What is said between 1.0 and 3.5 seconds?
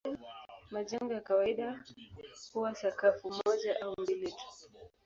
ya kawaida huwa sakafu